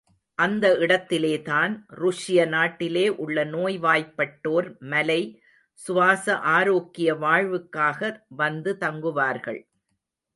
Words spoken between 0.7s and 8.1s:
இடத்திலேதான், ருஷ்ய நாட்டிலே உள்ள நோய்வாய்ப்பட்டோர் மலை சுவாச ஆரோக்கிய வாழ்வுக்காக